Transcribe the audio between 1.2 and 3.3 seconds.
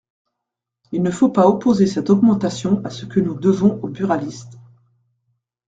pas opposer cette augmentation et ce que